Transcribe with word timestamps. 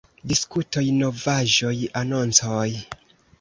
Diskutoj, 0.29 0.81
Novaĵoj, 1.01 1.75
Anoncoj. 2.03 2.67